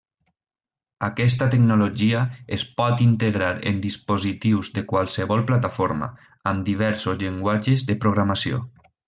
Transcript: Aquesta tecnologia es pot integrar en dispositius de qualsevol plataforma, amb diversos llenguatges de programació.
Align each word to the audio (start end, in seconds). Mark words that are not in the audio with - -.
Aquesta 1.07 1.47
tecnologia 1.51 2.21
es 2.57 2.63
pot 2.81 3.03
integrar 3.07 3.51
en 3.73 3.83
dispositius 3.83 4.73
de 4.79 4.85
qualsevol 4.95 5.45
plataforma, 5.53 6.11
amb 6.55 6.67
diversos 6.73 7.23
llenguatges 7.27 7.87
de 7.93 7.99
programació. 8.07 8.65